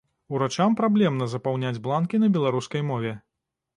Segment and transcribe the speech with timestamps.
[0.35, 3.13] Урачам праблемна запаўняць бланкі на беларускай мове.